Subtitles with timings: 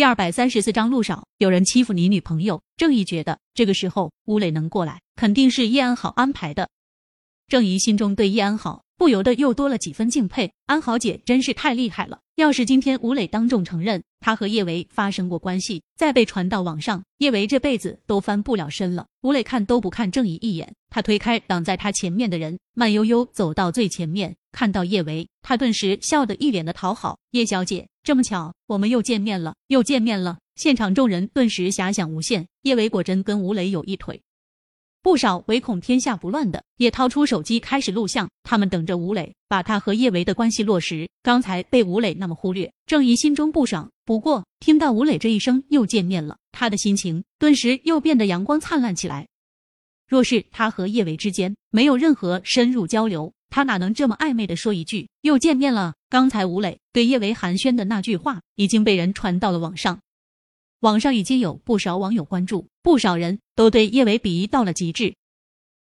[0.00, 2.62] 第二百三十四章路上，有人欺负你女朋友。
[2.78, 6.70] 正义觉得这个时候吴磊能过来，肯定是叶安好安排的。
[7.50, 12.20] 郑怡心中对叶安好不由得又多了几分敬佩，安好姐真是太厉害了。
[12.36, 19.08] 要是今天吴磊当众承认他和叶维发生过关系，再被传到网上，叶维这辈子都翻不了身了。
[19.22, 27.18] 吴磊看都不看郑怡一眼，他推开挡在他前面的人，慢悠悠走到最前面，看到叶维，他顿时笑得一脸的讨好。
[27.32, 30.38] 叶小姐，这么巧，我们又见面了，又见面了。
[30.54, 34.22] 现场众人顿时遐想无限，叶维果真跟吴磊有一腿。
[35.02, 41.08] 不少唯恐天下不乱的也掏出手机开始录像，他们等着吴磊把他和叶维的关系落实。
[41.22, 43.90] 刚才被吴磊那么忽略，郑怡心中不爽。
[44.04, 49.26] 不过听到吴磊这一声又见面了，他的心情顿时又变得阳光灿烂起来。
[50.06, 55.94] 若是他和叶维之间没有任何深入交流，他哪能这么暧昧的说一句又见面了？
[56.10, 60.00] 刚才吴磊对叶维寒暄的那句话已经被人传到了网上。
[60.80, 65.14] 网上已经有不少网友关注，不少人都对叶维鄙夷到了极致。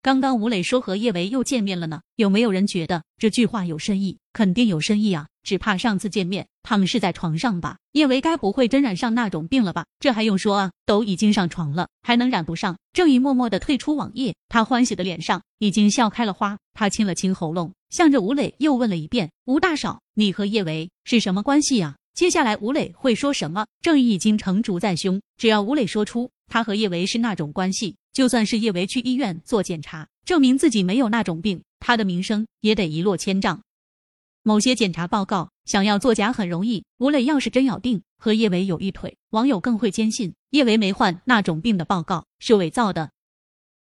[0.00, 4.18] 刚刚吴磊说和叶维又见面了呢，有没有人觉得这句话有深意？
[4.32, 5.26] 肯定有深意啊！
[5.42, 7.78] 只怕上次见面他们是在床上吧？
[7.90, 9.86] 叶维该不会真染上那种病了吧？
[9.98, 10.70] 这还用说啊？
[10.84, 12.78] 都已经上床了，还能染不上？
[12.92, 16.56] 郑怡默默的退出网页，他欢喜的脸上已经笑开了花。
[16.74, 23.66] 他清了清喉咙，向着吴磊又问了一遍：“吴大嫂，你和叶维是什么关系呀？”接下来吴磊会说什么？
[23.82, 33.60] 郑义已经成竹在胸，只要吴磊说出他和叶维是那种关系，就算是叶维去医院做检查，证明自己没有那种病，他的名声也得一落千丈。
[34.42, 43.10] 某些检查报告想要作假很容易，吴磊要是真咬定和叶维有一腿，网友更会坚信叶维没患那种病的报告是伪造的。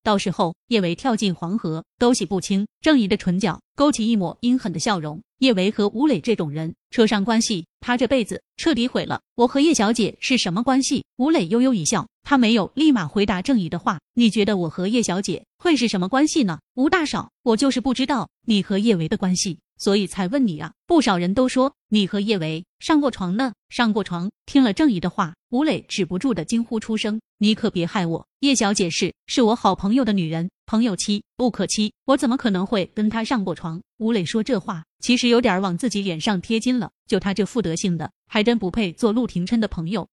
[0.07, 2.65] 到时候叶维跳进黄河都洗不清。
[2.79, 5.21] 郑怡的唇角勾起一抹阴狠的笑容。
[5.39, 9.19] 叶维和吴磊这种人扯上关系，他这辈子彻底毁了。
[9.35, 11.03] 我和叶小姐是什么关系？
[11.17, 13.99] 吴磊悠悠一笑，他没有立马回答郑怡的话。
[14.13, 16.59] 你觉得我和叶小姐会是什么关系呢？
[16.75, 19.59] 吴大嫂，我就是不知道你和叶维的关系。
[19.77, 20.73] 所以才问你啊！
[20.85, 24.29] 不少人都说你和叶维上过床呢，上过床。
[24.45, 28.27] 听了郑怡的话，吴磊止不住的惊呼出声：“你可别害我！
[28.39, 36.91] 叶小姐是是我好朋友的女人，朋友妻不可欺，我怎么可能会跟她上过床？”吴磊说这话，其实有点往自己脸上贴金了。
[37.07, 40.07] 就他这副德行的，还真不配做陆廷琛的朋友。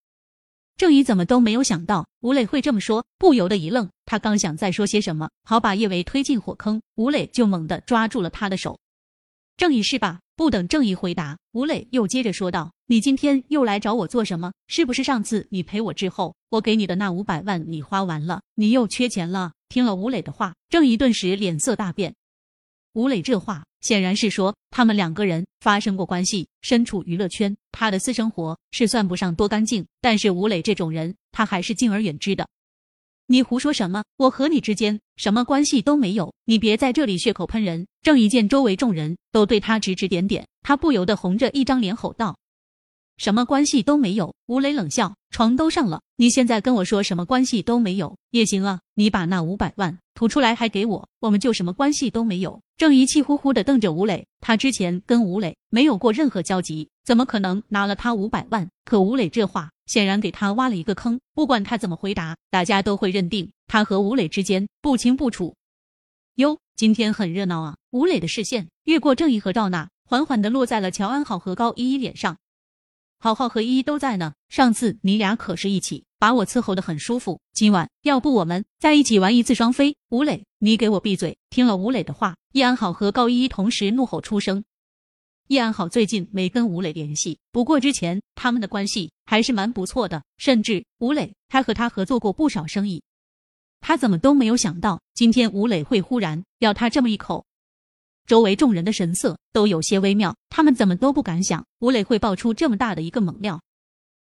[0.77, 3.89] 郑怡怎么都没有想到吴磊会这么说，不由得一愣。
[4.05, 8.77] 他刚想再说些什么，好把叶维推进火坑，吴磊就猛地抓住了他的手。
[9.57, 10.19] 正义是吧？
[10.35, 14.51] 不等正义回答，吴磊又接着说道：“你今天又来找我做什么？
[14.67, 22.15] 是不是上次你陪我之后，我给你的那五百万你花完了，你又缺钱了？”听了吴磊的话，正义顿时脸色大变。
[22.93, 32.45] 吴磊这话显然是说他们两个人发生过关系，身处娱乐圈，他的私生活是算不上多干净，但是吴磊这种人，他还是敬而远之的。
[33.27, 34.03] 你胡说什么？
[34.17, 36.31] 我和你之间什么关系都没有！
[36.45, 37.87] 你别在这里血口喷人！
[38.03, 42.37] 郑一见周围众人都对他指指点点，他不由得红着一张脸吼道
[43.17, 48.79] ：“什么关系都没有！”吴磊冷笑：“床都上了，你现在跟我说什么关系都没有也行啊！
[48.93, 58.69] 你把那五百万吐出来还给我，我们就什么关系都没有！”郑怡气呼呼的瞪着吴磊，他之前跟吴磊没有过任何交集，怎么可能拿了他五百万？
[58.83, 65.55] 可吴磊这话显然给他挖了一个坑，不管他怎么回答，大家都会认定他和吴磊之间不清不楚。
[66.35, 67.77] 哟，今天很热闹啊！
[67.91, 72.37] 吴磊的视线越过郑义和赵娜，缓缓的落在了乔安好和高依依脸上。
[73.17, 79.95] 好好和依依都在呢，上次你俩可是一起把我伺候的很舒服，今晚要不我们在一起玩一次双飞？
[80.09, 81.37] 吴磊，你给我闭嘴！
[81.49, 84.65] 听了吴磊的话，易安好和高依依同时怒吼出声。
[85.47, 93.03] 叶安好最近没跟吴磊联系，不过之前他们的关系还是蛮不错的，甚至吴磊还和他合作过不少生意。
[93.79, 97.45] 他怎么都没有想到，今天吴磊会忽然要他这么一口。
[98.25, 103.61] 周围众人的神色都有些微妙，他们怎么都不敢想吴磊会爆出这么大的一个猛料。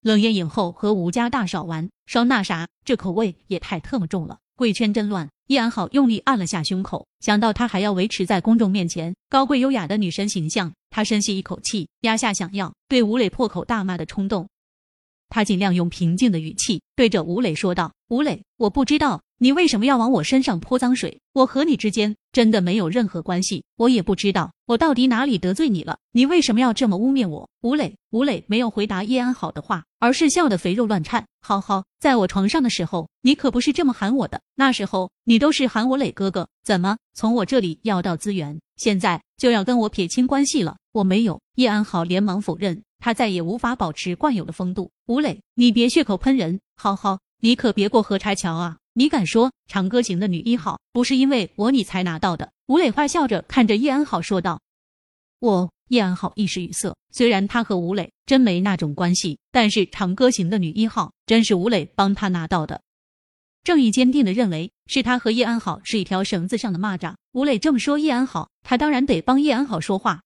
[0.01, 4.41] 冷艳影后和吴家大少玩双那啥，这口味也太特么重了。
[4.57, 14.49] 贵圈真乱，易安好用力按了下胸口，想到他还要维持在公众面前高贵优雅的女神形象，她深吸一口气，压下想要对吴磊破口大骂的冲动。
[15.29, 21.21] 他尽量用平静的语气对着吴磊说道：“吴磊，我不知道。”你为什么要往我身上泼脏水？
[21.35, 25.99] 我和你之间真的没有任何关系，我也不知道我到底哪里得罪你了。
[26.13, 27.51] 你为什么要这么污蔑我？
[27.61, 31.27] 吴磊，吴磊没有回答叶安好的话，而是笑得肥肉乱颤。
[31.43, 36.49] 好好，在我床上的时候，你可不是这么喊我的，那时候你都是喊我磊哥哥。
[36.65, 40.79] 怎么从我这里要到资源，现在就要跟我撇清关系了？
[40.93, 41.39] 我没有。
[41.57, 44.91] 叶安好连忙否认，他再也无法保持惯有的风度。
[45.07, 48.79] 吴磊，你别血口喷人，好好，你可别过河拆桥啊！
[48.99, 52.51] 你敢说长歌行的女一号不是因为我你才拿到的？
[52.67, 54.63] 吴磊坏笑着看着叶安好说道。
[55.39, 62.81] 我叶安好一时语塞，虽然他和吴磊真没那种关系，但是长歌行的女一号真是吴磊帮他拿到的。
[63.65, 67.15] 正义坚定的认为是他和叶安好是一条绳子上的蚂蚱。
[67.33, 70.23] 吴磊这么说，叶安好他当然得帮叶安好说话。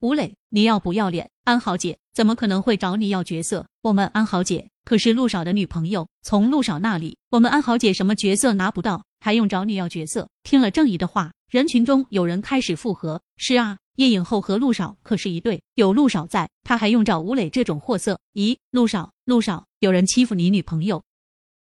[0.00, 1.30] 吴磊，你要不要脸？
[1.44, 3.68] 安好姐怎么可能会找你要角色？
[3.82, 10.28] 我们安好姐可是陆少的女朋友，从陆少那里，我们安好姐什么角色拿不到，还用找你要角色？
[10.42, 13.22] 听了正义的话，人群中有人开始附和。
[13.38, 18.20] 是啊，叶影后和陆少可是一对，有陆少在，他还用找吴磊这种货色？
[18.34, 21.02] 咦，陆少，陆少，有人欺负你女朋友，